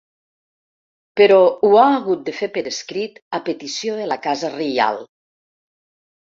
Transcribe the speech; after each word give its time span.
Però 1.19 1.37
ho 1.67 1.69
ha 1.81 1.83
hagut 1.97 2.23
de 2.29 2.33
fer 2.37 2.49
per 2.55 2.63
escrit, 2.71 3.21
a 3.39 3.41
petició 3.51 3.99
de 4.01 4.09
la 4.13 4.19
casa 4.25 4.53
reial. 4.57 4.99